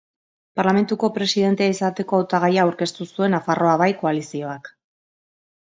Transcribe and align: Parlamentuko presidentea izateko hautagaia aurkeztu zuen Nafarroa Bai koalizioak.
Parlamentuko 0.59 1.09
presidentea 1.17 1.73
izateko 1.75 2.21
hautagaia 2.21 2.65
aurkeztu 2.65 3.09
zuen 3.11 3.35
Nafarroa 3.39 3.79
Bai 3.85 3.93
koalizioak. 4.03 4.75